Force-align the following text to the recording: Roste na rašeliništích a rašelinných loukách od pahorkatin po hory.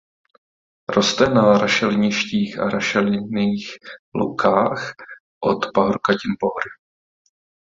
Roste 0.95 1.25
na 1.33 1.43
rašeliništích 1.63 2.57
a 2.59 2.69
rašelinných 2.69 3.65
loukách 4.19 4.81
od 5.53 5.69
pahorkatin 5.77 6.33
po 6.41 6.53
hory. 6.55 6.73